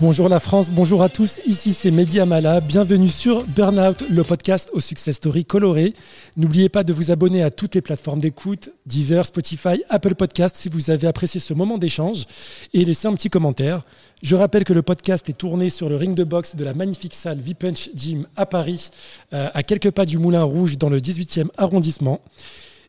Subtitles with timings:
[0.00, 4.70] Bonjour la France, bonjour à tous, ici c'est Mehdi Amala, bienvenue sur Burnout, le podcast
[4.72, 5.92] aux success stories colorés.
[6.36, 10.68] N'oubliez pas de vous abonner à toutes les plateformes d'écoute, Deezer, Spotify, Apple Podcast si
[10.68, 12.26] vous avez apprécié ce moment d'échange
[12.74, 13.82] et laissez un petit commentaire.
[14.22, 17.14] Je rappelle que le podcast est tourné sur le ring de boxe de la magnifique
[17.14, 18.90] salle V-Punch Gym à Paris,
[19.32, 22.20] euh, à quelques pas du Moulin Rouge dans le 18e arrondissement.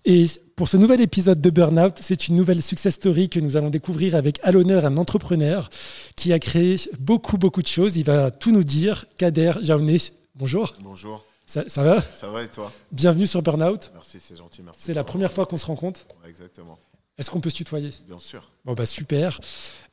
[0.06, 3.70] Et pour ce nouvel épisode de Burnout, c'est une nouvelle success story que nous allons
[3.70, 5.70] découvrir avec à l'honneur un entrepreneur
[6.16, 7.98] qui a créé beaucoup, beaucoup de choses.
[7.98, 9.06] Il va tout nous dire.
[9.18, 9.98] Kader Jaouné,
[10.36, 10.74] bonjour.
[10.82, 11.26] Bonjour.
[11.46, 12.02] Ça, ça, va?
[12.16, 12.72] Ça va et toi?
[12.92, 13.92] Bienvenue sur Burnout.
[13.94, 14.62] Merci, c'est gentil.
[14.62, 14.82] Merci.
[14.84, 16.02] C'est la première fois qu'on se rencontre.
[16.28, 16.78] Exactement.
[17.18, 17.90] Est-ce qu'on peut se tutoyer?
[18.08, 18.50] Bien sûr.
[18.64, 19.42] Bon, bah super.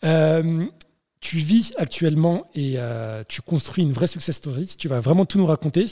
[0.04, 0.66] Euh,
[1.20, 4.77] tu vis actuellement et euh, tu construis une vraie success story.
[4.79, 5.87] Tu vas vraiment tout nous raconter.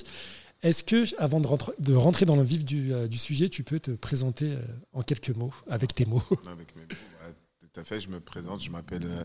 [0.64, 3.62] Est-ce que, avant de rentrer, de rentrer dans le vif du, euh, du, sujet, tu
[3.64, 4.62] peux te présenter euh,
[4.94, 6.22] en quelques mots, avec tes mots?
[6.46, 8.00] Avec mes mots, ouais, tout à fait.
[8.00, 9.24] Je me présente, je m'appelle euh,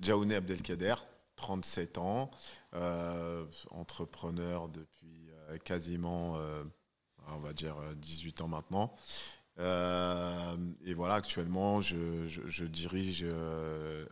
[0.00, 0.94] Djaouné Abdelkader,
[1.36, 2.30] 37 ans,
[2.72, 5.28] euh, entrepreneur depuis
[5.64, 6.36] quasiment,
[7.28, 8.94] on va dire, 18 ans maintenant.
[9.58, 13.24] et voilà, actuellement, je, je, je dirige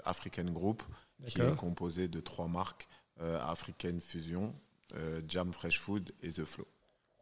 [0.05, 0.83] African Group,
[1.27, 2.89] qui est composé de trois marques,
[3.21, 4.55] African Fusion,
[5.29, 6.67] Jam Fresh Food et The Flow.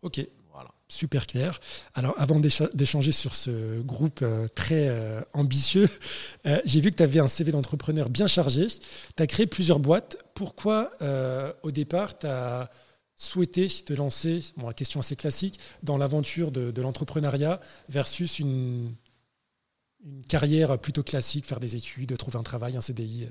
[0.05, 0.21] Ok,
[0.53, 0.71] voilà.
[0.87, 1.59] super clair.
[1.95, 5.89] Alors avant d'échanger sur ce groupe euh, très euh, ambitieux,
[6.47, 8.67] euh, j'ai vu que tu avais un CV d'entrepreneur bien chargé.
[8.69, 10.19] Tu as créé plusieurs boîtes.
[10.35, 10.91] Pourquoi
[11.63, 12.71] au départ tu as
[13.17, 18.95] souhaité te lancer, bon, la question assez classique, dans l'aventure de, de l'entrepreneuriat versus une,
[20.05, 23.29] une carrière plutôt classique, faire des études, trouver un travail, un CDI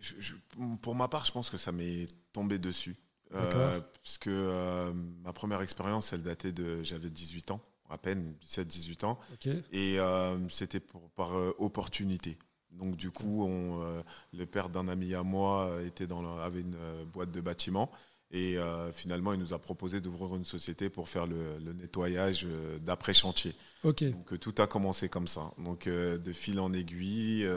[0.00, 0.34] je, je,
[0.82, 2.96] Pour ma part, je pense que ça m'est tombé dessus.
[3.34, 4.92] Euh, parce que euh,
[5.24, 6.82] ma première expérience, elle datait de.
[6.82, 9.18] J'avais 18 ans, à peine, 17-18 ans.
[9.34, 9.62] Okay.
[9.72, 12.38] Et euh, c'était par opportunité.
[12.70, 14.02] Donc, du coup, on,
[14.34, 16.76] le père d'un ami à moi était dans avait une
[17.12, 17.90] boîte de bâtiment.
[18.32, 18.58] Et
[18.92, 22.46] finalement, il nous a proposé d'ouvrir une société pour faire le, le nettoyage
[22.82, 23.54] d'après-chantier.
[23.82, 24.10] Okay.
[24.10, 25.52] Donc, tout a commencé comme ça.
[25.56, 27.48] Donc, de fil en aiguille,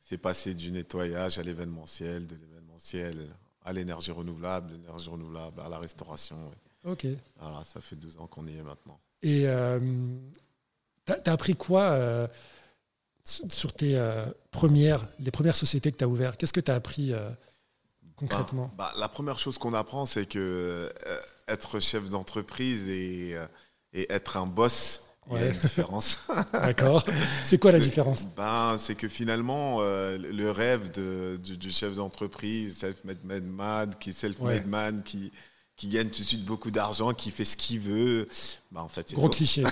[0.00, 3.28] c'est passé du nettoyage à l'événementiel, de l'événementiel
[3.64, 6.36] à l'énergie renouvelable, l'énergie renouvelable, à la restauration.
[6.36, 6.92] Ouais.
[6.92, 7.06] Ok.
[7.38, 8.98] Voilà, ça fait 12 ans qu'on y est maintenant.
[9.22, 9.78] Et euh,
[11.04, 12.26] tu as, as, appris quoi euh,
[13.24, 16.38] sur tes euh, premières, les premières sociétés que tu as ouvertes?
[16.38, 17.30] Qu'est-ce que tu as appris euh,
[18.16, 18.72] concrètement?
[18.78, 20.90] Bah, bah, La première chose qu'on apprend, c'est que
[21.48, 23.36] être chef d'entreprise et,
[23.92, 25.40] et, être un boss, il ouais.
[25.40, 26.18] y a une différence.
[26.52, 27.04] D'accord.
[27.44, 28.26] C'est quoi la différence?
[28.36, 34.12] Ben, C'est que finalement, euh, le rêve de, du, du, chef d'entreprise, self-made man, qui
[34.12, 34.64] self-made ouais.
[34.66, 35.32] man, qui,
[35.80, 38.28] qui gagne tout de suite beaucoup d'argent, qui fait ce qu'il veut,
[38.70, 39.28] ben, en fait, Gros faux.
[39.30, 39.64] cliché.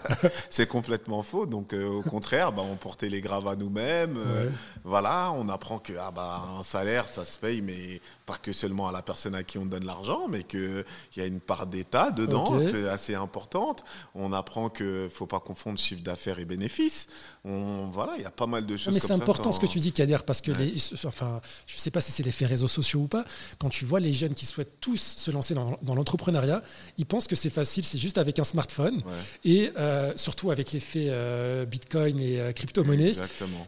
[0.50, 1.46] c'est complètement faux.
[1.46, 4.18] Donc, euh, au contraire, ben, on portait les gravats nous-mêmes.
[4.18, 4.50] Euh,
[4.84, 8.88] voilà, on apprend que ah, ben, un salaire, ça se paye, mais pas que seulement
[8.88, 10.84] à la personne à qui on donne l'argent, mais qu'il
[11.16, 12.88] y a une part d'État dedans okay.
[12.88, 13.84] assez importante.
[14.14, 17.06] On apprend qu'il ne faut pas confondre chiffre d'affaires et bénéfices.
[17.44, 18.94] On, voilà, il y a pas mal de choses.
[18.94, 20.64] Mais c'est important ce que tu dis, Kader, parce que ouais.
[20.64, 23.24] les, enfin, je ne sais pas si c'est l'effet réseaux sociaux ou pas.
[23.58, 26.62] Quand tu vois les jeunes qui souhaitent tous se lancer dans, dans l'entrepreneuriat,
[26.96, 29.12] ils pensent que c'est facile, c'est juste avec un smartphone ouais.
[29.44, 33.12] et euh, surtout avec l'effet euh, Bitcoin et euh, crypto-monnaie.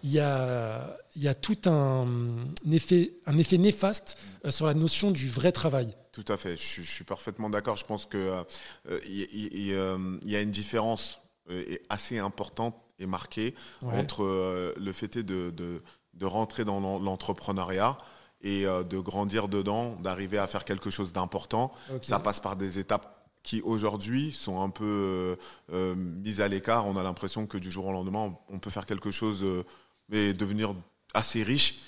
[0.03, 2.07] Il y a y a tout un,
[2.67, 4.19] un, effet, un effet néfaste
[4.51, 5.95] sur la notion du vrai travail.
[6.13, 7.77] Tout à fait, je, je suis parfaitement d'accord.
[7.77, 8.43] Je pense qu'il euh,
[9.07, 11.19] y, y, y, a une différence
[11.51, 13.99] euh, assez importante et marquée ouais.
[13.99, 15.83] entre euh, le fait de, de,
[16.15, 17.99] de rentrer dans l'entrepreneuriat
[18.43, 21.73] et euh, de grandir dedans, d'arriver à faire quelque chose d'important.
[21.91, 22.07] Okay.
[22.07, 25.37] Ça passe par des étapes qui aujourd'hui sont un peu
[25.73, 26.87] euh, mises à l'écart.
[26.87, 29.45] On a l'impression que du jour au lendemain, on peut faire quelque chose
[30.11, 30.75] et devenir
[31.15, 31.81] assez riche.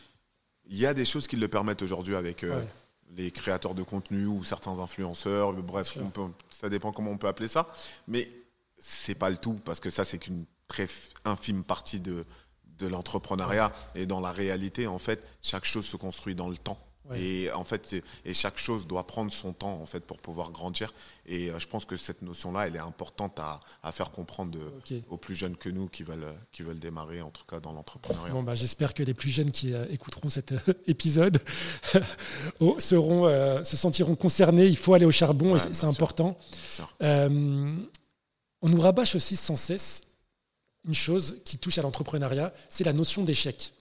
[0.69, 2.69] Il y a des choses qui le permettent aujourd'hui avec euh, ouais.
[3.17, 5.53] les créateurs de contenu ou certains influenceurs.
[5.55, 7.67] Bref, peut, ça dépend comment on peut appeler ça.
[8.07, 8.31] Mais
[8.79, 10.89] c'est pas le tout parce que ça, c'est qu'une très
[11.25, 12.25] infime partie de,
[12.79, 13.73] de l'entrepreneuriat.
[13.95, 14.03] Ouais.
[14.03, 16.79] Et dans la réalité, en fait, chaque chose se construit dans le temps.
[17.11, 17.21] Ouais.
[17.21, 20.93] Et en fait, et chaque chose doit prendre son temps en fait pour pouvoir grandir.
[21.27, 25.05] Et euh, je pense que cette notion-là, elle est importante à, à faire comprendre okay.
[25.09, 28.33] aux plus jeunes que nous qui veulent qui veulent démarrer, en tout cas dans l'entrepreneuriat.
[28.33, 31.41] Bon, bah, j'espère que les plus jeunes qui euh, écouteront cet euh, épisode
[32.79, 34.67] seront euh, se sentiront concernés.
[34.67, 36.39] Il faut aller au charbon, ouais, c'est important.
[37.03, 37.77] Euh,
[38.61, 40.05] on nous rabâche aussi sans cesse
[40.87, 43.73] une chose qui touche à l'entrepreneuriat, c'est la notion d'échec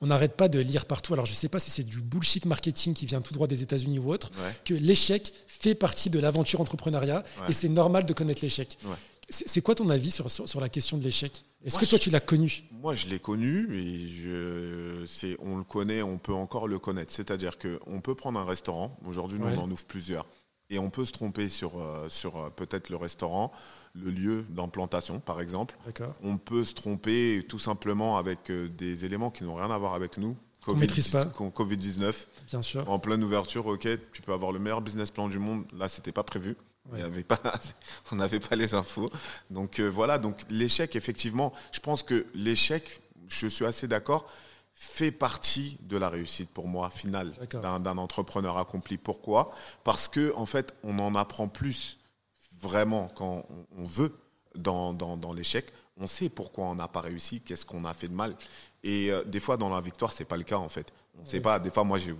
[0.00, 1.12] on n'arrête pas de lire partout.
[1.12, 3.62] Alors, je ne sais pas si c'est du bullshit marketing qui vient tout droit des
[3.62, 4.54] États-Unis ou autre, ouais.
[4.64, 7.50] que l'échec fait partie de l'aventure entrepreneuriat ouais.
[7.50, 8.78] et c'est normal de connaître l'échec.
[8.84, 8.96] Ouais.
[9.28, 11.44] C'est quoi ton avis sur, sur, la question de l'échec?
[11.64, 12.64] Est-ce que toi, tu l'as connu?
[12.72, 17.12] Moi, je l'ai connu et je, on le connaît, on peut encore le connaître.
[17.12, 20.26] C'est-à-dire qu'on peut prendre un restaurant, aujourd'hui, nous, on en ouvre plusieurs,
[20.70, 23.52] et on peut se tromper sur, euh, sur euh, peut-être le restaurant,
[23.94, 25.76] le lieu d'implantation, par exemple.
[26.22, 29.94] On peut se tromper tout simplement avec euh, des éléments qui n'ont rien à voir
[29.94, 30.36] avec nous.
[30.64, 31.24] COVID, maîtrise pas.
[31.24, 32.14] Covid-19.
[32.48, 32.88] Bien sûr.
[32.88, 35.64] En pleine ouverture, ok, tu peux avoir le meilleur business plan du monde.
[35.76, 36.56] Là, c'était pas prévu.
[36.92, 37.40] avait pas,
[38.12, 39.10] on n'avait pas les infos.
[39.50, 44.30] Donc voilà, donc l'échec, effectivement, je pense que l'échec, je suis assez d'accord,
[44.82, 48.96] fait partie de la réussite pour moi finale d'un entrepreneur accompli.
[48.96, 49.50] Pourquoi?
[49.84, 51.98] Parce que en fait, on en apprend plus
[52.62, 53.44] vraiment quand
[53.76, 54.18] on, veut
[54.54, 55.66] dans, dans, l'échec.
[55.98, 58.34] On sait pourquoi on n'a pas réussi, qu'est-ce qu'on a fait de mal.
[58.82, 60.90] Et euh, des fois, dans la victoire, c'est pas le cas en fait.
[61.18, 61.58] On ne sait pas.
[61.58, 62.14] Des fois, moi, j'ai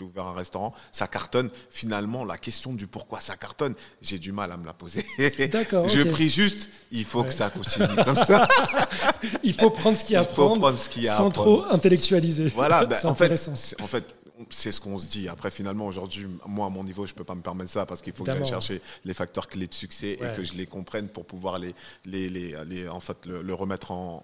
[0.00, 1.50] ouvert un restaurant, ça cartonne.
[1.70, 5.04] Finalement, la question du pourquoi ça cartonne, j'ai du mal à me la poser.
[5.50, 5.88] D'accord.
[5.90, 8.48] je prie juste, il faut que ça continue comme ça.
[9.42, 10.74] il faut prendre ce qu'il y a à prendre,
[11.08, 12.48] sans trop intellectualiser.
[12.54, 12.86] Voilà.
[12.92, 13.48] Ben, en, fait,
[13.80, 14.04] en fait,
[14.50, 15.28] c'est ce qu'on se dit.
[15.28, 18.02] Après, finalement, aujourd'hui, moi, à mon niveau, je ne peux pas me permettre ça parce
[18.02, 21.08] qu'il faut que j'aille chercher les facteurs clés de succès et que je les comprenne
[21.08, 21.74] pour pouvoir les,
[22.04, 24.22] les, les, en fait, le, remettre en,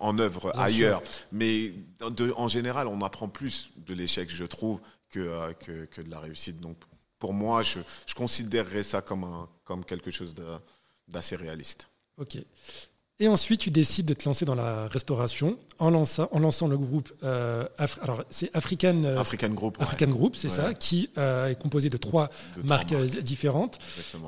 [0.00, 1.02] en, œuvre ailleurs.
[1.32, 1.72] Mais
[2.36, 4.80] en général, on apprend plus de l'échec, je trouve,
[5.10, 6.60] que, euh, que, que, de la réussite.
[6.60, 6.76] Donc,
[7.18, 10.34] pour moi, je, je considérerais ça comme, un, comme quelque chose
[11.08, 11.88] d'assez réaliste.
[12.18, 12.38] Ok.
[13.18, 16.76] Et ensuite, tu décides de te lancer dans la restauration en lançant, en lançant le
[16.76, 17.10] groupe.
[17.22, 17.66] Euh,
[18.02, 19.78] alors, c'est African, euh, African Group.
[19.80, 22.28] African Group, c'est ça, qui euh, est composé de trois
[22.62, 23.78] marques, différentes.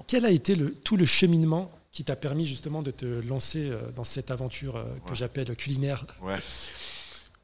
[0.07, 4.05] Quel a été le, tout le cheminement qui t'a permis justement de te lancer dans
[4.05, 6.07] cette aventure que j'appelle culinaire?
[6.23, 6.39] Ouais.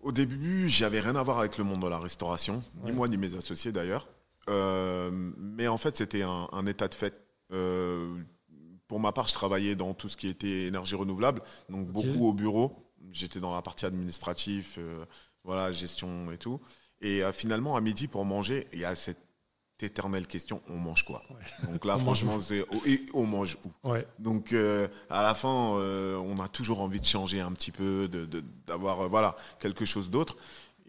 [0.00, 3.18] Au début, j'avais rien à voir avec le monde de la restauration, ni moi ni
[3.18, 4.08] mes associés d'ailleurs.
[4.48, 7.14] mais en fait, c'était un, un, état de fait
[8.94, 12.32] pour ma part, je travaillais dans tout ce qui était énergie renouvelable, donc beaucoup au
[12.32, 12.76] bureau.
[13.10, 15.04] J'étais dans la partie administrative, euh,
[15.42, 16.60] voilà, gestion et tout.
[17.00, 19.18] Et euh, finalement, à midi, pour manger, il y a cette
[19.80, 21.24] éternelle question on mange quoi?
[21.64, 23.88] Donc là, franchement, c'est et on mange où?
[24.20, 28.08] Donc euh, à la fin, on a toujours envie de changer un petit peu,
[28.64, 30.36] d'avoir de, voilà quelque chose d'autre.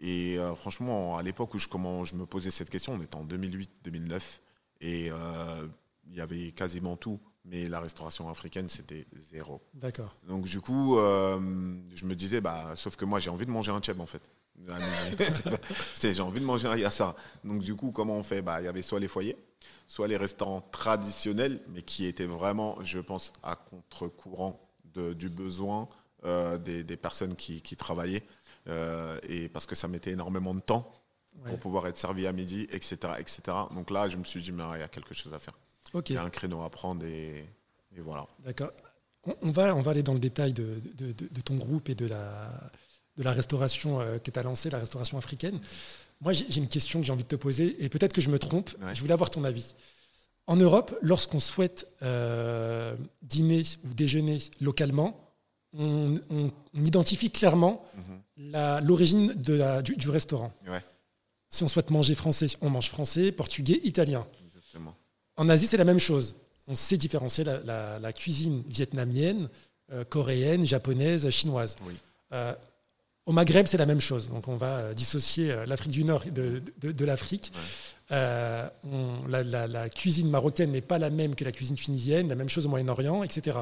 [0.00, 3.24] Et franchement, à l'époque où je, comment, je me posais cette question, on était en
[3.24, 4.20] 2008-2009
[4.82, 5.10] et
[6.08, 9.62] il y avait quasiment tout mais la restauration africaine, c'était zéro.
[9.74, 10.14] D'accord.
[10.26, 11.38] Donc, du coup, euh,
[11.94, 14.22] je me disais, bah, sauf que moi, j'ai envie de manger un tchèp, en fait.
[16.02, 17.14] j'ai envie de manger un yassa.
[17.44, 18.42] Donc, du coup, comment on fait?
[18.42, 19.36] Bah, Il y avait soit les foyers,
[19.86, 24.60] soit les restaurants traditionnels, mais qui étaient vraiment, je pense, à contre-courant
[24.94, 25.88] du besoin
[26.24, 28.24] euh, des, personnes qui, travaillaient.
[28.68, 30.90] Euh, et parce que ça mettait énormément de temps
[31.44, 33.42] pour pouvoir être servi à midi, etc., etc.
[33.72, 35.54] Donc là, je me suis dit, mais il y a quelque chose à faire.
[36.08, 37.46] Il y a un créneau à prendre et,
[37.98, 38.26] voilà.
[38.44, 38.72] D'accord.
[39.42, 40.80] On, va, on va aller dans le détail de,
[41.44, 42.52] ton groupe et de la,
[43.16, 45.58] de la restauration euh, que tu as lancée, la restauration africaine.
[46.20, 48.38] Moi, j'ai une question que j'ai envie de te poser, et peut-être que je me
[48.38, 49.74] trompe, je voulais avoir ton avis.
[50.46, 55.20] En Europe, lorsqu'on souhaite euh, dîner ou déjeuner localement,
[55.72, 56.20] on,
[56.74, 57.84] identifie clairement
[58.38, 58.80] mhm.
[58.86, 60.52] l'origine du, du, restaurant.
[61.48, 64.26] Si on souhaite manger français, on mange français, portugais, italien.
[65.36, 66.34] En Asie, c'est la même chose.
[66.66, 69.48] On sait différencier la, cuisine vietnamienne,
[69.92, 71.76] euh, coréenne, japonaise, chinoise.
[72.32, 72.54] Euh,
[73.26, 74.28] au Maghreb, c'est la même chose.
[74.30, 77.52] Donc, on va euh, dissocier l'Afrique du Nord de, de, l'Afrique.
[78.10, 78.70] la,
[79.90, 83.22] cuisine marocaine n'est pas la même que la cuisine tunisienne, la même chose au Moyen-Orient,
[83.22, 83.58] etc.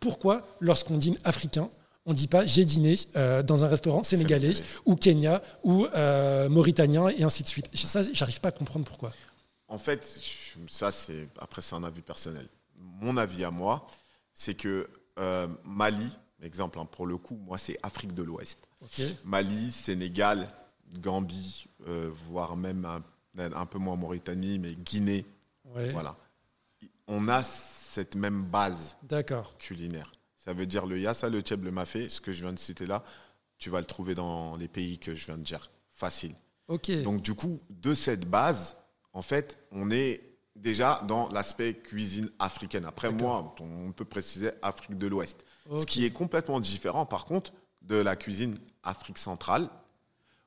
[0.00, 1.68] Pourquoi, lorsqu'on dîne africain,
[2.06, 2.94] on ne dit pas j'ai dîné
[3.44, 4.54] dans un restaurant sénégalais
[4.86, 5.86] ou Kenya ou
[6.48, 7.68] mauritanien et ainsi de suite.
[7.74, 9.12] Ça, j'arrive pas à comprendre pourquoi.
[9.68, 10.04] En fait,
[10.68, 12.48] ça c'est après c'est un avis personnel.
[12.76, 13.86] Mon avis à moi,
[14.32, 16.10] c'est que euh, Mali,
[16.42, 18.68] exemple hein, pour le coup, moi c'est Afrique de l'Ouest.
[19.24, 20.48] Mali, Sénégal,
[21.00, 22.86] Gambie, euh, voire même
[23.36, 25.26] un, peu moins Mauritanie, mais Guinée.
[25.64, 26.16] Voilà.
[27.06, 28.96] On a cette même base
[29.58, 30.12] culinaire.
[30.38, 32.86] Ça veut dire le yassa, le tchèb, le mafé, ce que je viens de citer
[32.86, 33.04] là,
[33.58, 35.70] tu vas le trouver dans les pays que je viens de dire.
[35.90, 36.34] Facile.
[37.02, 38.77] Donc du coup, de cette base,
[39.18, 40.20] en fait, on est
[40.54, 42.84] déjà dans l'aspect cuisine africaine.
[42.84, 45.44] Après, moi, on peut préciser Afrique de l'Ouest.
[45.76, 49.68] Ce qui est complètement différent, par contre, de la cuisine Afrique centrale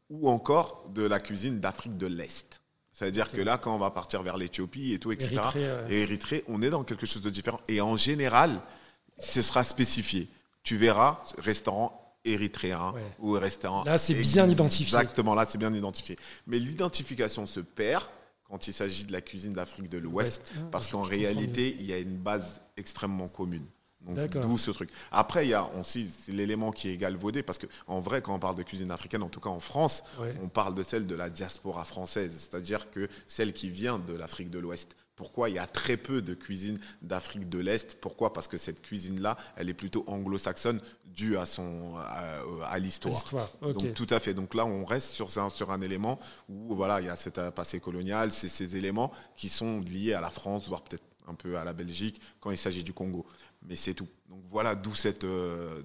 [0.09, 2.61] ou encore de la cuisine d'Afrique de l'Est.
[2.93, 5.41] C'est-à-dire que là, quand on va partir vers l'Éthiopie et tout, etc.,
[5.89, 7.59] et Érythrée, on est dans quelque chose de différent.
[7.67, 8.61] Et en général,
[9.19, 10.29] ce sera spécifié.
[10.63, 13.83] Tu verras, restaurant érythréen ou restaurant.
[13.83, 14.97] Là, c'est bien identifié.
[14.97, 16.15] Exactement, là, c'est bien identifié.
[16.47, 18.05] Mais l'identification se perd
[18.51, 21.97] quand il s'agit de la cuisine d'Afrique de l'Ouest, parce qu'en réalité, il y a
[21.97, 23.65] une base extrêmement commune.
[24.01, 24.89] D'où ce truc.
[25.11, 28.57] Après, il y a aussi l'élément qui est galvaudé, parce qu'en vrai, quand on parle
[28.57, 30.03] de cuisine africaine, en tout cas en France,
[30.43, 34.49] on parle de celle de la diaspora française, c'est-à-dire que celle qui vient de l'Afrique
[34.49, 34.97] de l'Ouest.
[35.21, 38.33] Pourquoi il y a très peu de cuisine d'Afrique de l'Est Pourquoi?
[38.33, 43.23] Parce que cette cuisine-là, elle est plutôt anglo-saxonne, due à son à, l'histoire.
[43.61, 44.33] Donc tout à fait.
[44.33, 46.17] Donc là, on reste sur un, sur un élément
[46.49, 50.21] où voilà, il y a cet passé colonial, c'est ces éléments qui sont liés à
[50.21, 53.27] la France, voire peut-être un peu à la Belgique quand il s'agit du Congo
[53.67, 54.07] mais c'est tout.
[54.29, 55.81] Donc voilà d'où cette, euh,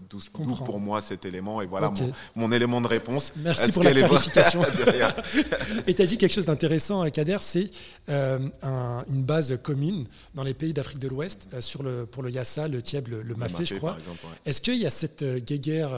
[0.65, 1.93] pour moi cet élément et voilà
[2.35, 3.33] mon, élément de réponse.
[3.37, 4.63] Merci pour la clarification.
[5.87, 7.71] et tu as dit quelque chose d'intéressant, euh, Kader, c'est
[8.09, 12.69] euh, une base commune dans les pays d'Afrique de l'Ouest sur le, pour le yassa,
[12.69, 13.99] le tieb, le, mafé, je crois.
[14.45, 15.91] Est-ce qu'il y a cette guéguerre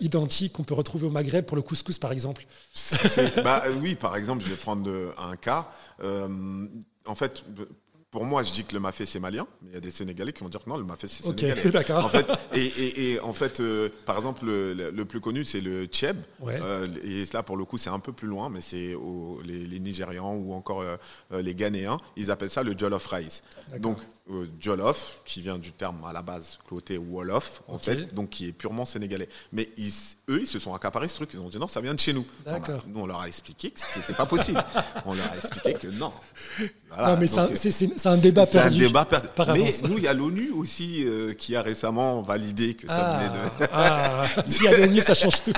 [0.00, 2.46] identique qu'on peut retrouver au Maghreb pour le couscous, par exemple
[3.44, 5.68] bah, Oui, par exemple, je vais prendre un cas.
[6.02, 7.44] en fait,
[8.12, 10.34] pour moi, je dis que le mafé c'est malien, mais il y a des Sénégalais
[10.34, 11.70] qui vont dire que non, le mafé c'est sénégalais.
[11.70, 12.04] d'accord.
[12.04, 16.18] En fait, et, en fait, euh, par exemple, le, plus connu c'est le Tchèb.
[16.46, 18.94] Euh, et là, pour le coup, c'est un peu plus loin, mais c'est
[19.44, 20.96] les, les, Nigérians ou encore euh,
[21.32, 23.40] les Ghanéens, ils appellent ça le jollof rice.
[23.78, 23.96] Donc,
[24.60, 28.52] jollof, qui vient du terme à la base côté wolof, en fait, donc qui est
[28.52, 29.28] purement sénégalais.
[29.52, 29.68] Mais
[30.30, 32.12] eux, ils se sont accaparés ce truc, ils ont dit non, ça vient de chez
[32.12, 32.24] nous.
[32.44, 32.82] D'accord.
[32.86, 34.62] nous, on leur a expliqué que c'était pas possible.
[35.06, 36.12] on leur a expliqué que non.
[36.98, 37.40] non, mais c'est
[38.06, 38.78] un, débat perdu.
[38.78, 39.60] C'est un débat perdu.
[39.60, 43.28] mais nous, il y a l'ONU aussi euh, qui a récemment validé que ça venait
[43.28, 43.68] de.
[43.72, 45.52] ah, s'il y a l'ONU, ça change tout.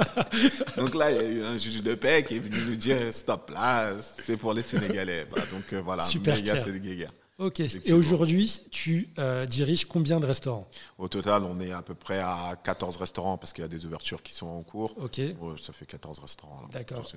[0.76, 2.96] donc là, il y a eu un juge de paix qui est venu nous dire
[3.12, 3.90] stop, là,
[4.24, 5.26] c'est pour les Sénégalais.
[5.30, 7.10] Bah, donc euh, voilà, Super méga guerre.
[7.40, 7.60] Ok.
[7.60, 10.68] Et aujourd'hui, tu euh, diriges combien de restaurants?
[10.98, 13.86] Au total, on est à peu près à 14 restaurants parce qu'il y a des
[13.86, 14.94] ouvertures qui sont en cours.
[14.98, 15.20] Ok.
[15.58, 16.60] ça fait 14 restaurants.
[16.70, 17.10] D'accord.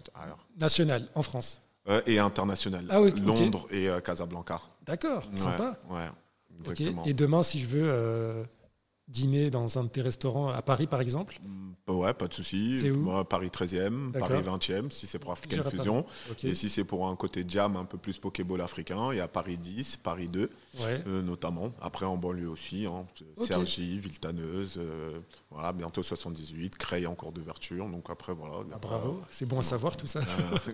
[0.58, 2.88] National, en France euh, Et international.
[2.89, 4.62] Ah, oui, Londres et euh, Casablanca.
[4.86, 5.77] D'accord, sympa.
[5.89, 6.08] Ouais,
[6.58, 7.03] exactement.
[7.03, 8.46] Et demain, si je veux
[9.13, 12.77] dîner dans un de tes restaurants à Paris, par exemple mm, Ouais, pas de souci.
[12.79, 16.05] C'est où Paris 13e, Paris 20e, si c'est pour African Fusion.
[16.43, 19.27] Et si c'est pour un côté jam un peu plus Pokéball africain, il y a
[19.27, 21.74] Paris 10, Paris 2, euh, notamment.
[21.82, 23.05] Après, en banlieue aussi, hein,
[23.38, 25.20] Sergi, Viltaneuse, euh,
[25.51, 27.88] voilà, bientôt 78, Creil en cours d'ouverture.
[27.89, 28.55] Donc après, voilà.
[28.74, 30.22] Ah, bravo, c'est bon à savoir tout ça.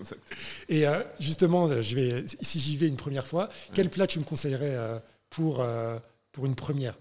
[0.69, 4.24] Et euh, justement, je vais, si j'y vais une première fois, quel plat tu me
[4.24, 5.65] conseillerais pour,
[6.31, 6.93] pour une première?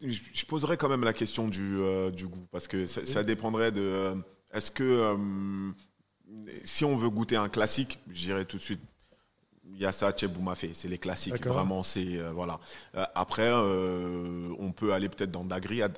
[0.00, 3.80] Je poserais quand même la question du, euh, du goût, parce que ça, dépendrait de.
[3.80, 4.14] Euh,
[4.52, 4.84] est-ce que.
[4.84, 5.72] Euh,
[6.64, 8.80] si on veut goûter un classique, je dirais tout de suite
[9.74, 11.46] il y a ça, Mafé, c'est les classiques.
[11.46, 12.58] Vraiment, c'est euh, voilà.
[12.96, 15.96] Euh, après, euh, on peut aller peut-être dans Dagriad,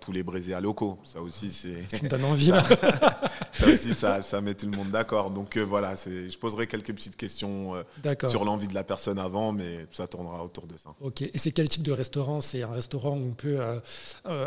[0.00, 0.98] poulet braisé à locaux.
[1.04, 1.86] Ça aussi, c'est.
[1.98, 2.46] Tu me donnes envie
[3.52, 5.30] ça aussi, ça, ça, met tout le monde d'accord.
[5.30, 7.74] Donc voilà, je poserai quelques petites questions
[8.26, 10.90] sur l'envie de la personne avant, mais ça tournera autour de ça.
[11.00, 11.22] Ok.
[11.22, 12.40] Et c'est quel type de restaurant?
[12.40, 13.58] C'est un restaurant où on peut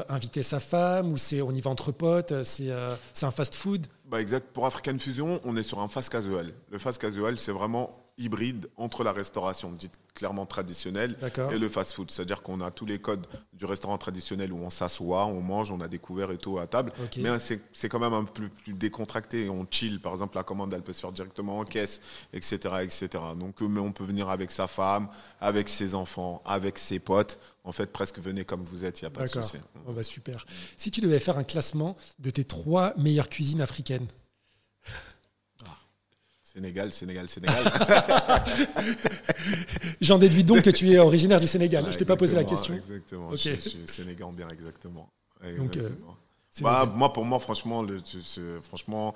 [0.10, 3.88] inviter sa femme, ou c'est on y va entre potes C'est un fast-food?
[4.12, 4.48] Bah exact.
[4.54, 6.52] Pour African Fusion, on est sur un fast casual.
[6.70, 11.18] Le fast casual, c'est vraiment hybride entre la restauration dite clairement traditionnelle
[11.52, 12.12] et le fast-food.
[12.12, 15.80] C'est-à-dire qu'on a tous les codes du restaurant traditionnel où on s'assoit, on mange, on
[15.82, 16.92] a des couverts et tout à table.
[17.18, 19.50] Mais c'est quand même un peu plus, décontracté.
[19.50, 20.00] On chill.
[20.00, 22.02] Par exemple, la commande, elle peut se faire directement en caisse,
[22.34, 22.58] etc.
[22.82, 23.10] etc.
[23.38, 25.08] Donc, euh, mais on peut venir avec sa femme,
[25.40, 27.40] avec ses enfants, avec ses potes.
[27.64, 29.58] En fait, presque venez comme vous êtes, il n'y a pas de souci.
[29.88, 30.46] Oh bah super.
[30.78, 34.08] Si tu devais faire un classement de tes trois meilleures cuisines africaines?
[36.54, 37.64] Sénégal, Sénégal, Sénégal.
[40.02, 41.86] J'en déduis donc que tu es originaire du Sénégal.
[41.86, 42.74] je ne t'ai pas posé la question.
[42.74, 43.32] Exactement.
[43.32, 45.10] Je, suis sénégambien, exactement.
[45.58, 45.90] Donc, euh,
[46.60, 48.02] bah, moi, pour moi, franchement, le,
[48.62, 49.14] franchement,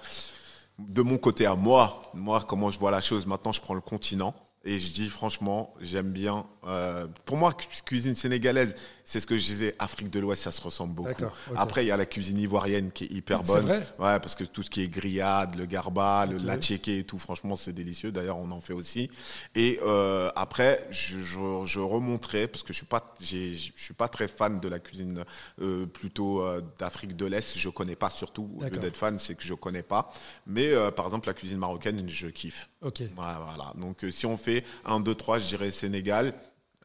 [0.79, 3.81] de mon côté à moi, moi, comment je vois la chose, maintenant, je prends le
[3.81, 4.33] continent.
[4.63, 6.45] Et je dis franchement, j'aime bien.
[6.65, 7.53] Euh, pour moi,
[7.85, 8.75] cuisine sénégalaise,
[9.05, 11.25] c'est ce que je disais, Afrique de l'Ouest, ça se ressemble beaucoup.
[11.55, 13.65] Après, il y a la cuisine ivoirienne qui est hyper bonne.
[13.65, 16.55] Vrai ouais, parce que tout ce qui est grillade, le garba, le la
[16.87, 18.11] et tout, franchement, c'est délicieux.
[18.11, 19.09] D'ailleurs, on en fait aussi.
[19.53, 24.07] Et euh, après, je, je, je, remonterai parce que je suis pas, je suis pas
[24.07, 25.23] très fan de la cuisine
[25.61, 27.57] euh, plutôt euh, d'Afrique de l'Est.
[27.57, 28.51] Je connais pas surtout.
[28.57, 30.11] Au lieu d'être fan, c'est que je connais pas.
[30.47, 32.69] Mais euh, par exemple, la cuisine marocaine, je kiffe.
[32.81, 33.03] Ok.
[33.15, 33.73] voilà.
[33.75, 36.33] Donc, euh, si on fait un, deux, trois, je dirais Sénégal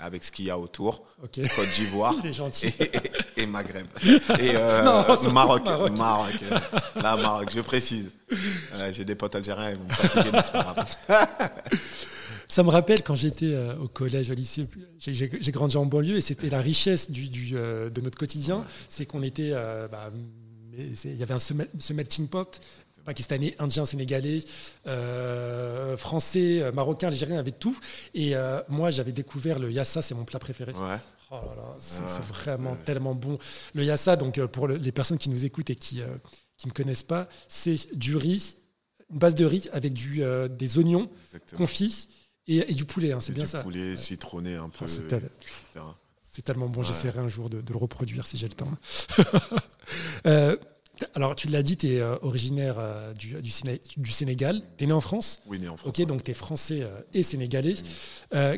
[0.00, 1.04] avec ce qu'il y a autour.
[1.20, 3.86] Côte d'Ivoire et, et, Maghreb.
[4.04, 4.82] Et euh,
[5.32, 5.64] Maroc.
[5.64, 5.96] Maroc.
[5.96, 6.34] Maroc.
[6.96, 8.10] Là, Maroc, je précise.
[8.74, 10.86] Euh, j'ai des potes algériens, ils vont pas
[12.48, 14.66] Ça me rappelle quand j'étais euh, au collège, au lycée,
[14.98, 18.64] j'ai grandi en banlieue et c'était la richesse du, du de notre quotidien.
[18.88, 19.52] C'est qu'on était.
[19.90, 20.10] Bah,
[20.76, 22.60] il y avait un, ce melting pot
[23.04, 24.44] pakistanais, indien, sénégalais,
[24.86, 27.76] euh, français, euh, marocain, algérien, avec tout.
[28.14, 30.72] Et euh, moi, j'avais découvert le yassa, c'est mon plat préféré.
[30.76, 31.36] Oh
[31.78, 33.38] c'est vraiment tellement bon.
[33.74, 37.28] Le yassa, donc pour les personnes qui nous écoutent et qui ne me connaissent pas,
[37.48, 38.56] c'est du riz,
[39.10, 41.08] une base de riz avec du, des oignons
[41.56, 42.08] confits
[42.48, 43.12] et, du poulet.
[43.12, 43.62] Hein, c'est bien du ça.
[43.62, 44.86] Poulet citronné un peu.
[44.88, 46.82] c'est tellement bon.
[46.82, 48.72] J'essaierai un jour de, le reproduire si j'ai le temps.
[51.14, 54.62] Alors, tu l'as dit, tu es euh, originaire euh, du, du, Sénégal.
[54.76, 55.98] Tu es né en France Oui, né en France.
[55.98, 57.74] Ok, donc tu es français euh, et sénégalais.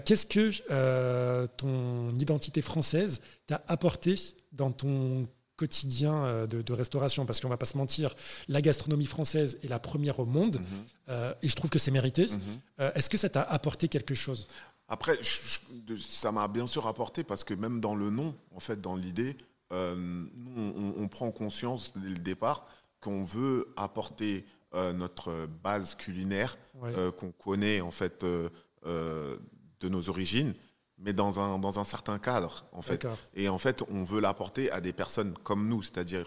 [0.04, 4.14] Qu'est-ce que ton identité française t'a apporté
[4.52, 7.26] dans ton quotidien de, restauration?
[7.26, 8.14] Parce qu'on va pas se mentir,
[8.48, 11.34] la gastronomie française est la première au monde mhm.
[11.42, 12.26] et je trouve que c'est mérité.
[12.26, 12.90] Mhm.
[12.94, 14.46] Est-ce que ça t'a apporté quelque chose?
[14.88, 15.18] Après,
[15.98, 19.36] ça m'a bien sûr apporté parce que même dans le nom, en fait, dans l'idée,
[19.72, 22.66] nous, on, prend conscience dès le départ
[23.00, 30.54] qu'on veut apporter euh, notre base culinaire euh, qu'on connaît en fait de nos origines,
[30.98, 33.06] mais dans un, dans un certain cadre en fait.
[33.34, 36.26] Et en fait, on veut l'apporter à des personnes comme nous, c'est-à-dire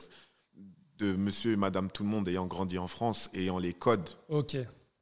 [0.97, 4.09] de monsieur et madame tout le monde ayant grandi en France, ayant les codes.
[4.29, 4.57] Ok.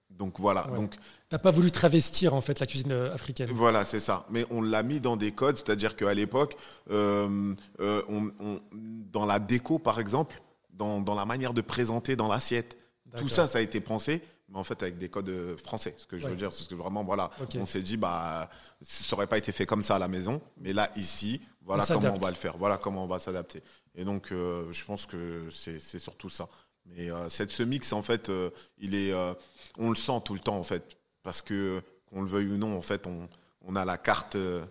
[0.10, 0.64] Donc voilà.
[0.76, 0.96] Donc
[1.34, 3.50] T'as pas voulu travestir en fait la cuisine euh, africaine.
[3.52, 4.28] Voilà, c'est ça.
[4.30, 6.56] Mais on l'a mis dans des codes, c'est-à-dire qu'à l'époque,
[6.92, 8.04] euh, euh,
[9.12, 12.78] dans la déco par exemple, dans, la manière de présenter dans l'assiette,
[13.18, 15.96] tout ça, ça a été pensé, mais en fait avec des codes français.
[15.98, 18.48] Ce que je veux dire, c'est que vraiment, voilà, on s'est dit, bah,
[18.84, 22.14] ça aurait pas été fait comme ça à la maison, mais là ici, voilà comment
[22.14, 23.64] on va le faire, voilà comment on va s'adapter.
[23.96, 26.48] Et donc, je pense que c'est surtout ça.
[26.86, 28.32] Mais cette, ce mix, en fait,
[28.78, 29.16] il est,
[29.80, 32.78] on le sent tout le temps, en fait parce que, qu'on le veuille ou non,
[32.78, 33.28] en fait, on,
[33.66, 34.64] on a la carte euh,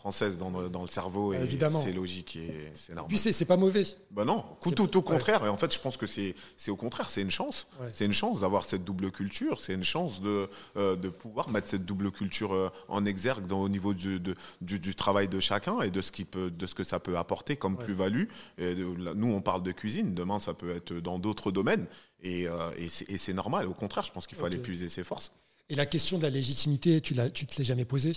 [0.00, 1.38] française dans le, dans le cerveau et
[1.82, 3.08] c'est logique et c'est normal.
[3.14, 3.82] Puis c'est pas mauvais.
[4.10, 5.44] Ben non, tout, au contraire.
[5.44, 6.34] Et en fait, je pense que c'est
[6.68, 7.66] au contraire, c'est une chance.
[7.92, 9.60] C'est une chance d'avoir cette double culture.
[9.60, 13.60] C'est une chance de, euh, de pouvoir mettre cette double culture euh, en exergue dans,
[13.60, 16.74] au niveau du, du, du, travail de chacun et de ce, qui peut, de ce
[16.74, 18.24] que ça peut apporter comme plus-value.
[18.58, 20.14] Nous, on parle de cuisine.
[20.14, 21.86] Demain, ça peut être dans d'autres domaines.
[22.22, 22.46] Et,
[22.78, 23.66] et c'est normal.
[23.66, 25.30] Au contraire, je pense qu'il faut aller puiser ses forces.
[25.70, 28.12] Et la question de la légitimité, tu ne te l'es jamais posée?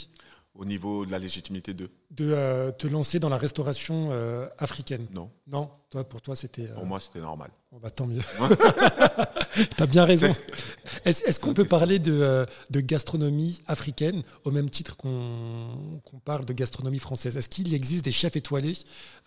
[0.55, 5.07] Au niveau de la légitimité de De euh, te lancer dans la restauration euh, africaine?
[5.13, 5.31] Non.
[5.47, 5.69] Non?
[5.91, 6.67] Toi, Pour toi, c'était.
[6.67, 7.51] Pour moi, c'était normal.
[7.71, 8.21] Bon, bah, tant mieux.
[9.55, 10.27] tu as bien raison.
[11.05, 16.99] Est-ce qu'on peut parler de, de, gastronomie africaine au même titre qu'on parle de gastronomie
[16.99, 17.35] française?
[17.35, 18.77] Est-ce qu'il existe des chefs étoilés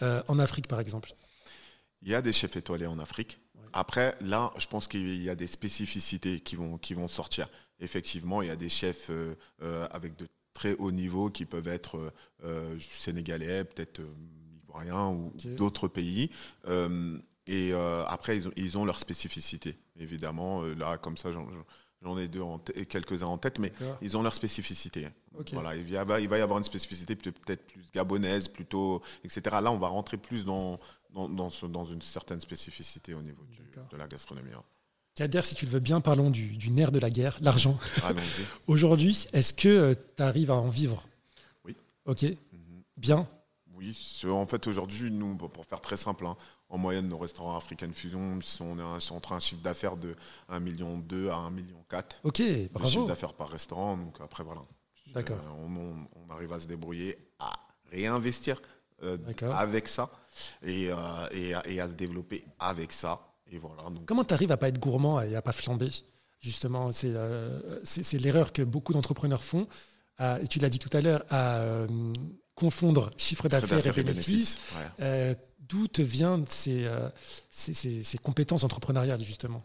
[0.01, 1.13] en Afrique, par exemple?
[2.03, 3.41] Il y a des chefs étoilés en Afrique.
[3.73, 7.49] Après, là, je pense qu'il y a des spécificités qui vont, qui vont sortir
[7.81, 11.69] effectivement, il y a des chefs euh, euh, avec de très haut niveau qui peuvent
[11.69, 12.13] être
[12.45, 14.01] euh, sénégalais, peut-être
[14.65, 16.31] ivoiriens ou d'autres pays.
[17.47, 17.73] et
[18.09, 20.63] après, ils ont, leur spécificité, évidemment.
[20.63, 21.31] là, comme ça,
[22.03, 22.43] j'en ai deux
[22.89, 25.09] quelques-uns en tête, mais ils ont leur spécificité.
[25.53, 29.59] Voilà, il, va, il va y avoir une spécificité peut-être plus gabonaise, plutôt, etc.
[29.63, 33.45] Là, on va rentrer plus dans, dans, dans, une certaine spécificité au niveau
[33.91, 34.53] de la gastronomie.
[35.17, 37.79] Kader, si tu le veux bien, parlons du, nerf de la guerre, l'argent.
[38.67, 41.03] Aujourd'hui, est-ce que euh, tu arrives à en vivre?
[41.65, 41.75] Oui.
[42.05, 42.23] Ok.
[42.23, 42.83] Mhm.
[42.99, 43.27] Bien.
[43.75, 46.37] Oui, en fait, aujourd'hui, nous, pour faire très simple, hein,
[46.69, 48.79] en moyenne, nos restaurants African Fusion sont,
[49.11, 50.15] entre un chiffre d'affaires de
[50.51, 50.95] 1,2 million
[51.31, 51.85] à 1,4 million.
[52.23, 52.89] Ok, bravo.
[52.89, 54.63] chiffre d'affaires par restaurant, donc après, voilà.
[55.15, 55.39] D'accord.
[55.39, 57.53] Euh, on, arrive à se débrouiller, à
[57.91, 58.61] réinvestir
[59.03, 59.17] euh,
[59.53, 60.11] avec ça
[60.63, 60.91] et,
[61.33, 63.21] et, à se développer avec ça.
[64.07, 65.91] Comment tu arrives à pas être gourmand et à pas flamber?
[66.41, 67.81] Justement, c'est euh,
[68.13, 69.67] l'erreur que beaucoup d'entrepreneurs font.
[70.21, 71.87] Euh, et tu l'as dit tout à l'heure, à euh,
[72.55, 74.59] confondre chiffre d'affaires et bénéfices.
[75.61, 76.89] D'où te viennent ces,
[77.51, 79.65] ces, compétences entrepreneuriales, justement?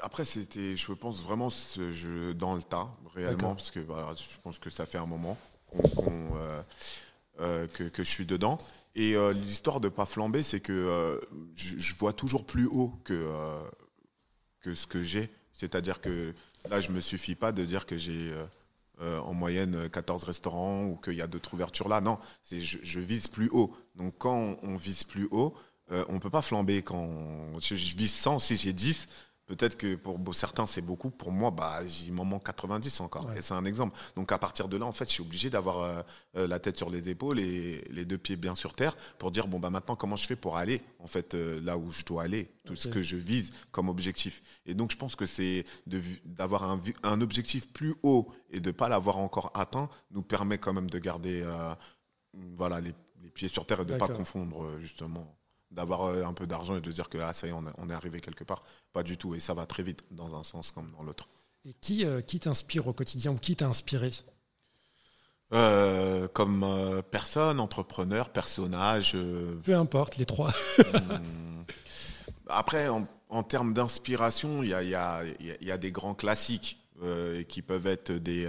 [0.00, 4.58] Après, c'était, je pense vraiment ce jeu dans le tas, réellement, parce que je pense
[4.58, 5.38] que ça fait un moment
[5.72, 8.58] que, que, je suis dedans.
[8.96, 11.20] Et euh, l'histoire de pas flamber, c'est que euh,
[11.56, 13.60] je, vois toujours plus haut que, euh,
[14.60, 15.30] que ce que j'ai.
[15.52, 16.32] C'est-à-dire que
[16.68, 18.32] là, je me suffis pas de dire que j'ai
[19.00, 22.00] en moyenne 14 restaurants ou qu'il y a d'autres ouvertures là.
[22.00, 22.18] Non,
[22.50, 23.76] je, vise plus haut.
[23.96, 25.54] Donc quand on, vise plus haut,
[25.90, 26.82] on peut pas flamber.
[26.82, 29.06] Quand je, je, vise 100, si j'ai 10,
[29.46, 33.30] Peut-être que pour certains c'est beaucoup, pour moi bah il m'en manque 90 encore.
[33.36, 33.98] Et c'est un exemple.
[34.16, 36.02] Donc à partir de là en fait je suis obligé d'avoir euh,
[36.36, 39.46] euh, la tête sur les épaules et les deux pieds bien sur terre pour dire
[39.46, 42.22] bon bah maintenant comment je fais pour aller en fait euh, là où je dois
[42.22, 44.42] aller, tout ce que je vise comme objectif.
[44.64, 45.66] Et donc je pense que c'est
[46.24, 50.72] d'avoir un, un, objectif plus haut et de pas l'avoir encore atteint nous permet quand
[50.72, 51.46] même de garder
[52.32, 55.36] voilà les, les, pieds sur terre et de ne pas confondre justement
[55.70, 57.94] d'avoir euh, un peu d'argent et de dire que ah, ça y est, on, est
[57.94, 58.62] arrivé quelque part.
[58.92, 59.34] Pas du tout.
[59.34, 61.28] Et ça va très vite dans un sens comme dans l'autre.
[61.66, 64.10] Et qui, euh, qui t'inspire au quotidien ou qui t'a inspiré?
[65.52, 69.16] Euh, Comme euh, personne, entrepreneur, personnage.
[69.62, 70.52] Peu importe, les trois.
[70.78, 71.64] Hmm.
[72.48, 76.78] Après, en, en termes d'inspiration, il y a, y, a, y a, des grands classiques
[77.48, 78.46] qui peuvent être des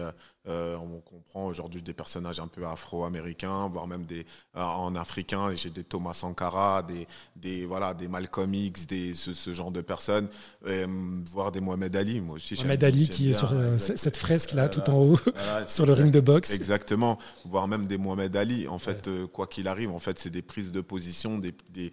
[0.48, 5.56] euh, on comprend aujourd'hui des personnages un peu afro-américains, voire même des euh, en africain.
[5.56, 10.28] J'ai des Thomas Sankara, des, des voilà, des Malcolm X, des ce, genre de personnes,
[10.68, 10.86] euh,
[11.32, 12.22] voire des Mohamed Ali.
[12.22, 12.56] Moi aussi.
[12.56, 15.20] Mohamed Ali qui est sur cette fresque là, tout en haut,
[15.68, 16.52] sur le ring de boxe.
[16.52, 18.68] Exactement, voire même des Mohamed Ali.
[18.68, 21.92] En fait, quoi qu'il arrive, en fait, c'est des prises de position, des, des,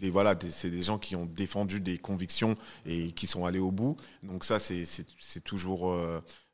[0.00, 3.70] des voilà, c'est des gens qui ont défendu des convictions et qui sont allés au
[3.70, 3.96] bout.
[4.24, 5.94] Donc ça, c'est toujours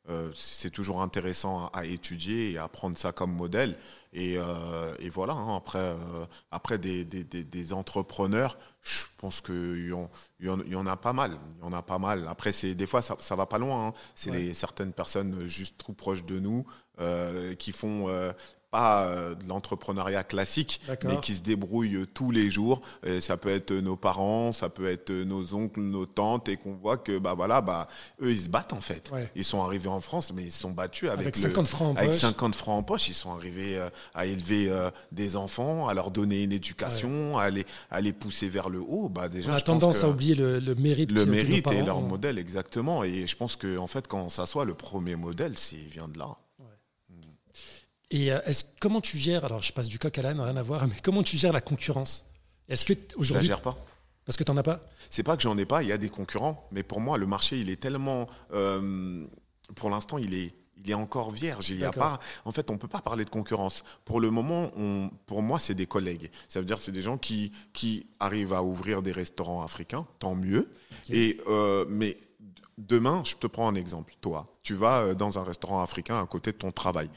[0.09, 3.77] euh, c'est toujours intéressant à, étudier et à prendre ça comme modèle.
[4.11, 9.87] Et, euh, et voilà, hein, après, euh, après des, des, des, entrepreneurs, je pense qu'il
[9.87, 11.37] y, en, y en a pas mal.
[11.57, 12.27] Il y en a pas mal.
[12.27, 13.87] Après, des fois, ça, ça va pas loin.
[13.87, 13.93] Hein.
[14.15, 16.65] C'est certaines personnes juste trop proches de nous
[17.59, 18.09] qui font
[18.71, 22.81] pas euh, de l'entrepreneuriat classique, mais qui se débrouillent tous les jours.
[23.05, 26.73] Et ça peut être nos parents, ça peut être nos oncles, nos tantes, et qu'on
[26.73, 27.87] voit que bah voilà, bah
[28.21, 29.11] eux ils se battent en fait.
[29.35, 32.11] Ils sont arrivés en France, mais ils se sont battus avec, 50 francs en avec
[32.11, 32.19] poche.
[32.19, 33.09] 50 francs en poche.
[33.09, 37.49] Ils sont arrivés euh, à élever euh, des enfants, à leur donner une éducation, à
[37.49, 39.09] les à les pousser vers le haut.
[39.09, 41.11] Bah déjà, on a tendance à oublier le, le mérite.
[41.11, 43.03] Le mérite et leur modèle exactement.
[43.03, 46.19] Et je pense que en fait, quand on s'assoit, le premier modèle, c'est vient de
[46.19, 46.37] là.
[48.11, 50.63] Et euh, est comment tu gères, alors je passe du coq à l'âne, rien à
[50.63, 52.25] voir, mais comment tu gères la concurrence?
[52.67, 53.45] Est-ce que aujourd'hui.
[53.45, 53.77] Je la gère pas.
[54.25, 54.79] Parce que tu n'en as pas?
[55.09, 57.25] C'est pas que j'en ai pas, il y a des concurrents, mais pour moi, le
[57.25, 58.27] marché, il est tellement.
[58.53, 59.25] Euh,
[59.75, 61.69] pour l'instant, il est, il est encore vierge.
[61.69, 63.83] Il y a pas, en fait, on peut pas parler de concurrence.
[64.05, 66.29] Pour le moment, on, pour moi, c'est des collègues.
[66.47, 70.35] Ça veut dire c'est des gens qui, qui arrivent à ouvrir des restaurants africains, tant
[70.35, 70.71] mieux.
[71.09, 72.17] Et, euh, mais
[72.77, 74.13] demain, je te prends un exemple.
[74.21, 77.09] Toi, tu vas dans un restaurant africain à côté de ton travail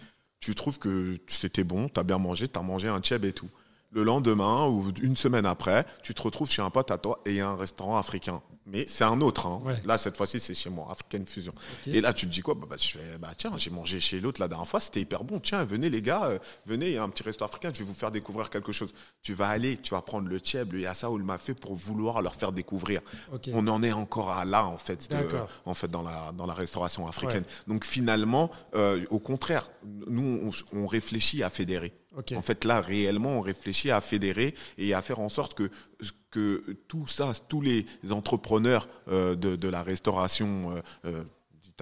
[0.42, 3.32] tu trouves que c'était bon, tu as bien mangé, tu as mangé un tchèb et
[3.32, 3.48] tout.
[3.92, 7.30] Le lendemain ou une semaine après, tu te retrouves chez un pote à toi et
[7.30, 9.46] il y a un restaurant africain mais c'est un autre.
[9.46, 9.62] Hein.
[9.84, 11.54] Là, cette fois-ci, c'est chez moi, African Fusion.
[11.86, 12.54] Et là, tu te dis quoi?
[12.54, 15.24] Bah, bah, je fais, bah, Tiens, j'ai mangé chez l'autre la dernière fois, c'était hyper
[15.24, 15.40] bon.
[15.40, 17.84] Tiens, venez les gars, euh, venez, il y a un petit resto africain, je vais
[17.84, 18.92] vous faire découvrir quelque chose.
[19.22, 22.22] Tu vas aller, tu vas prendre le tchèb, le yassa ou le mafé pour vouloir
[22.22, 23.00] leur faire découvrir.
[23.52, 25.08] On en est encore à là, en fait,
[25.64, 27.44] en fait dans, la, dans la restauration africaine.
[27.66, 29.70] Donc finalement, euh, au contraire,
[30.06, 31.92] nous, on réfléchit à fédérer.
[32.34, 35.70] En fait, là, réellement, on réfléchit à fédérer et à faire en sorte que,
[36.30, 41.24] que tout ça, tous les entrepreneurs euh, de, de, la restauration euh, euh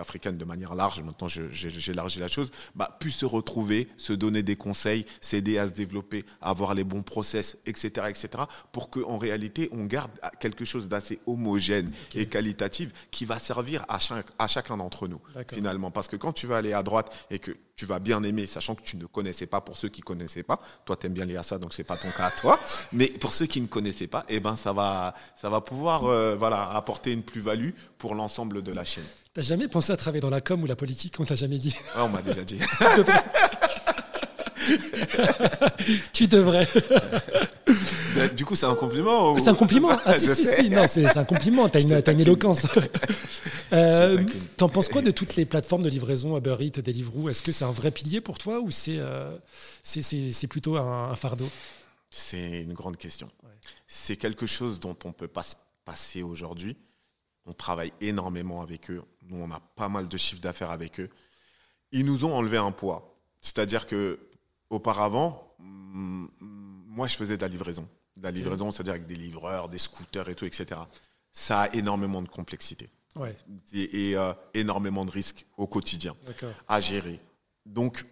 [0.01, 4.57] africaine de manière large, maintenant j'élargis la chose, bah, puissent se retrouver, se donner des
[4.57, 9.85] conseils, s'aider à se développer, avoir les bons process, etc., etc., pour qu'en réalité, on
[9.85, 15.07] garde quelque chose d'assez homogène et qualitatif qui va servir à, chaque, à chacun d'entre
[15.07, 15.21] nous,
[15.53, 15.91] finalement.
[15.91, 18.75] Parce que quand tu vas aller à droite et que tu vas bien aimer, sachant
[18.75, 21.43] que tu ne connaissais pas, pour ceux qui connaissaient pas, toi tu aimes bien les
[21.43, 22.61] ça, donc c'est pas ton cas à toi,
[22.93, 26.37] mais pour ceux qui ne connaissaient pas, eh ben ça va, ça va pouvoir, euh,
[26.37, 29.07] voilà, apporter une plus-value pour l'ensemble de la chaîne.
[29.33, 31.75] T'as jamais pensé à travailler dans la com ou la politique On t'a jamais dit?
[31.95, 32.59] Ah, On m'a déjà dit.
[36.13, 36.69] tu devrais.
[38.37, 41.25] du coup, c'est un compliment C'est un compliment Ah si, si, si, non, c'est un
[41.25, 42.67] compliment, t'as une, as une éloquence.
[43.73, 44.25] euh,
[44.57, 47.29] T'en penses quoi de toutes les plateformes de livraison, Uber Eats, Deliveroo?
[47.29, 49.37] Est-ce que c'est un vrai pilier pour toi ou c'est euh,
[49.83, 51.49] c'est plutôt un, fardeau?
[52.11, 53.31] C'est une grande question.
[53.87, 56.77] C'est quelque chose dont on peut pas se passer aujourd'hui.
[57.47, 59.03] On travaille énormément avec eux.
[59.29, 61.09] Nous, on a pas mal de chiffres d'affaires avec eux.
[61.93, 63.17] Ils nous ont enlevé un poids.
[63.41, 64.19] C'est-à-dire que
[64.69, 67.89] auparavant, moi, je faisais de la livraison.
[68.23, 70.81] La livraison, c'est-à-dire avec des livreurs, des scooters et tout, etc.
[71.33, 72.91] Ça a énormément de complexité.
[73.73, 76.15] Et, euh, énormément de risques au quotidien
[76.69, 77.21] à gérer.
[77.67, 78.05] Donc,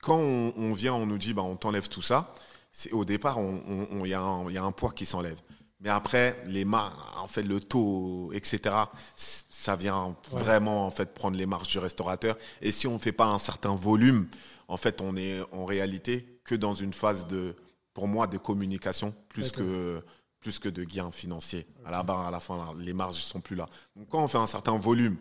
[0.00, 2.34] quand on, vient, on nous dit, bah, on t'enlève tout ça,
[2.72, 5.38] c'est au départ, il y, y, a un poids qui s'enlève.
[5.80, 8.74] Mais après, les mains, en fait, le taux, etc.,
[9.16, 12.38] ça vient vraiment en fait prendre les marges du restaurateur.
[12.62, 14.26] Et si on ne fait pas un certain volume,
[14.68, 17.54] en fait, on est en réalité que dans une phase de,
[17.96, 20.02] pour moi, de communication plus que
[20.40, 21.66] plus que de gains financiers.
[21.86, 23.66] À la barre, à la fin, les marges ne sont plus là.
[23.96, 25.16] Donc, quand on fait un certain volume,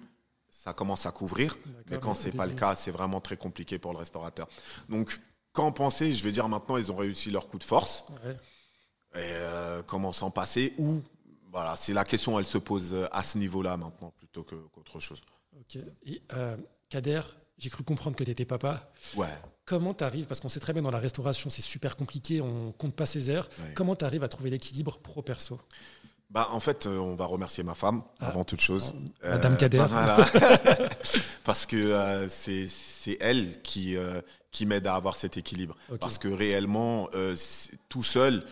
[0.50, 1.58] ça commence à couvrir.
[1.90, 4.50] Mais quand c'est pas le cas, c'est vraiment très compliqué pour le restaurateur.
[4.90, 5.18] Donc,
[5.54, 8.04] quand pensait, je vais dire maintenant, ils ont réussi leur coup de force.
[9.14, 10.74] Et euh, comment s'en passer?
[10.78, 11.02] Ou,
[11.54, 15.22] voilà, c'est la question, elle se pose euh, à ce niveau-là maintenant plutôt qu'autre chose.
[15.58, 15.78] Ok.
[16.06, 16.58] Et euh,
[16.90, 17.22] Kader,
[17.58, 18.92] j'ai cru comprendre que tu étais papa.
[19.16, 19.38] Ouais.
[19.66, 22.72] Comment tu arrives, parce qu'on sait très bien dans la restauration, c'est super compliqué, on
[22.72, 23.50] compte pas ses heures.
[23.74, 25.60] Comment tu arrives à trouver l'équilibre pro-perso
[26.32, 28.28] bah, en fait, on va remercier ma femme ah.
[28.28, 28.96] avant toute chose.
[29.24, 29.86] Madame Kader.
[31.44, 33.96] Parce que c'est c'est elle qui
[34.52, 35.78] qui m'aide à avoir cet équilibre.
[36.02, 37.08] Parce que réellement,
[37.90, 38.44] tout seul,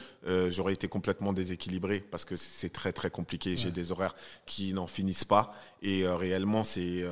[0.50, 3.58] j'aurais été complètement déséquilibré parce que c'est très très compliqué.
[3.58, 7.04] J'ai des horaires qui n'en finissent pas et réellement, c'est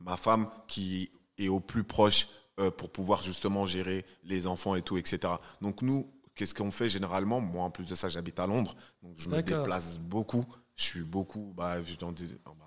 [0.00, 2.28] ma femme qui est au plus proche
[2.76, 5.32] pour pouvoir justement gérer les enfants et tout, etc.
[5.62, 7.40] Donc nous, qu'est-ce qu'on fait généralement?
[7.40, 10.44] Moi, en plus de ça, j'habite à Londres, donc je me déplace beaucoup.
[10.76, 11.76] Je suis beaucoup bah,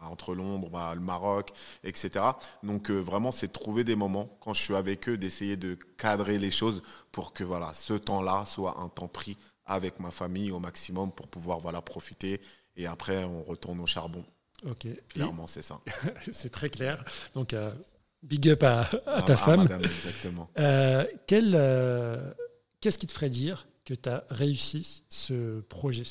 [0.03, 1.51] entre Londres, bah, le Maroc,
[1.83, 2.23] etc.
[2.61, 6.37] Donc euh, vraiment, c'est trouver des moments quand je suis avec eux, d'essayer de cadrer
[6.37, 10.59] les choses pour que voilà, ce temps-là soit un temps pris avec ma famille au
[10.59, 12.39] maximum pour pouvoir voilà, profiter.
[12.75, 14.23] Et après, on retourne au charbon.
[14.65, 14.87] Ok.
[15.09, 15.79] Clairement, c'est ça.
[16.31, 17.03] c'est très clair.
[17.33, 17.71] Donc, euh,
[18.23, 18.89] big up à,
[19.25, 19.67] ta femme.
[19.83, 20.49] exactement.
[20.57, 21.51] Euh, quel,
[22.81, 26.03] qu'est-ce qui te ferait dire que tu as réussi ce projet?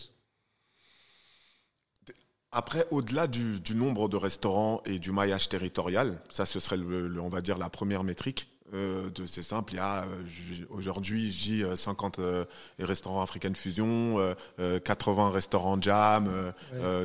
[2.55, 7.31] Après, au-delà du, nombre de restaurants et du maillage territorial, ça ce serait, le, on
[7.31, 8.52] va dire, la première métrique.
[8.73, 12.21] Euh, c'est simple, il y a euh, aujourd'hui, j'ai 50
[12.79, 14.35] restaurants African Fusion,
[14.85, 16.53] 80 restaurants Jam,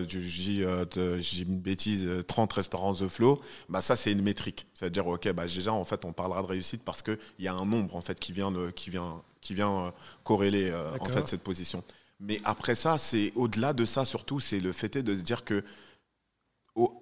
[0.08, 3.42] j'ai une bêtise, 30 restaurants The Flow.
[3.70, 4.66] Bah, ça, c'est une métrique.
[4.74, 7.66] C'est-à-dire, ok, bah, déjà, en fait, on parlera de réussite parce qu'il y a un
[7.66, 9.92] nombre en fait, qui vient, de, qui vient qui vient euh,
[10.24, 11.84] corréler euh, en fait cette position.
[12.20, 15.64] Mais après ça, c'est au-delà de ça surtout, c'est le fait de se dire que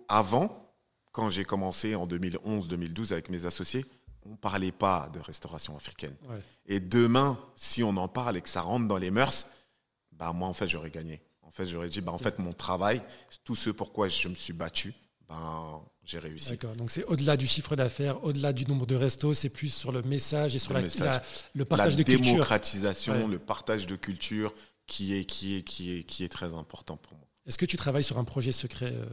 [0.08, 0.73] avant,
[1.12, 3.86] quand j'ai commencé en 2011-2012 avec mes associés,
[4.25, 6.15] on ne parlait pas de restauration africaine.
[6.65, 9.47] Et demain, si on en parle et que ça rentre dans les mœurs,
[10.11, 11.21] bah moi en fait j'aurais gagné.
[11.41, 13.01] En fait j'aurais dit bah en fait mon travail,
[13.43, 14.93] tout ce pourquoi je me suis battu,
[15.29, 16.49] ben j'ai réussi.
[16.51, 16.75] D'accord.
[16.75, 20.01] Donc c'est au-delà du chiffre d'affaires, au-delà du nombre de restos, c'est plus sur le
[20.01, 21.21] message et sur le, la,
[21.53, 22.25] le partage de culture.
[22.25, 24.53] La démocratisation, le partage de culture
[24.88, 27.27] qui est, qui, est, qui, est, qui est très important pour moi.
[27.47, 29.05] Est-ce que tu travailles sur un projet secret euh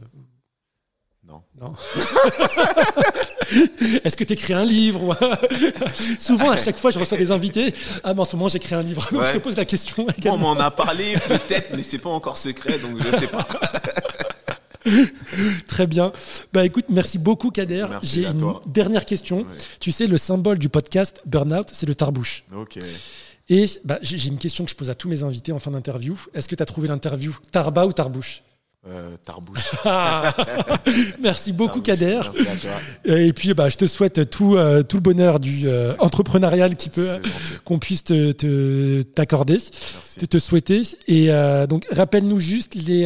[1.27, 1.41] Non.
[1.59, 1.73] Non.
[4.03, 5.17] Est-ce que tu écris un livre
[6.19, 7.73] Souvent, à chaque fois, je reçois des invités.
[8.03, 9.07] Ah, mais en ce moment, j'écris un livre.
[9.11, 10.05] Donc, je te pose la question.
[10.25, 13.47] on m'en a parlé, peut-être, mais c'est pas encore secret, donc je sais pas.
[15.67, 16.11] Très bien.
[16.51, 17.87] Bah écoute, merci beaucoup Kader.
[18.01, 19.45] J'ai une dernière question.
[19.79, 22.43] Tu sais, le symbole du podcast Burnout, c'est le tarbouche.
[22.53, 22.79] Ok.
[23.49, 26.17] Et bah, j'ai une question que je pose à tous mes invités en fin d'interview.
[26.33, 28.41] Est-ce que tu as trouvé l'interview Tarba ou Tarbouche?
[28.85, 29.71] Euh, Tarbouche.
[31.21, 32.19] merci beaucoup Kader.
[33.05, 36.89] Et puis bah, je te souhaite tout, euh, tout le bonheur du euh, entrepreneurial qui
[36.89, 37.21] peut
[37.63, 39.59] qu'on puisse t'accorder,
[40.19, 40.81] te, te, souhaiter.
[41.07, 41.29] Et
[41.69, 43.03] donc rappelle-nous juste les,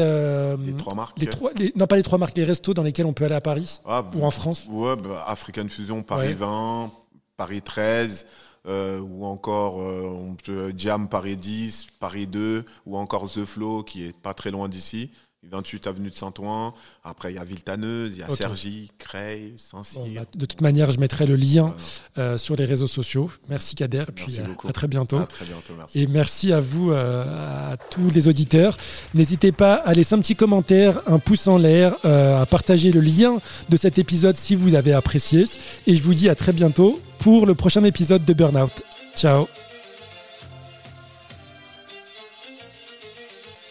[0.66, 1.20] les trois marques.
[1.20, 3.42] Les trois, non pas les trois marques, les restos dans lesquels on peut aller à
[3.42, 4.66] Paris ah, ou en France.
[4.72, 6.92] Ouais, bah, African Fusion, Paris 20,
[7.38, 8.26] Paris 13.
[8.66, 14.18] ou encore on peut Jam Paris 10, Paris 2, ou encore The Flow qui est
[14.18, 15.12] pas très loin d'ici.
[15.44, 16.74] 28 avenue de Saint-Ouen.
[17.04, 20.02] Après, il y a Viltaneuse, il y a Sergi, Creil, Saint-Cyr.
[20.16, 21.74] Bah, de toute manière, je mettrai le lien
[22.18, 23.30] euh, sur les réseaux sociaux.
[23.48, 24.06] Merci Kader.
[24.10, 25.20] Et puis, euh, à, très bientôt.
[25.26, 26.02] très bientôt merci.
[26.02, 28.78] Et merci à vous, euh, à tous les auditeurs.
[29.14, 33.40] N'hésitez pas à laisser un petit commentaire, un pouce en l'air, à partager le lien
[33.70, 35.46] de cet épisode si vous avez apprécié.
[35.86, 38.72] Et je vous dis à très bientôt pour le prochain épisode de Burnout.
[39.16, 39.48] Ciao